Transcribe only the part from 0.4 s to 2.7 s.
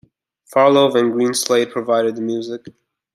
Farlowe and Greenslade provided the music.